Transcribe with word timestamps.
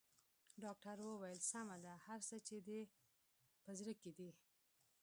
ډاکټر 0.63 0.95
وويل 1.01 1.39
سمه 1.51 1.75
ده 1.85 1.93
هر 2.05 2.19
څه 2.27 2.35
چې 2.47 2.57
دې 2.67 2.81
په 3.63 3.71
زړه 3.79 3.93
کې 4.01 4.11
دي. 4.17 4.29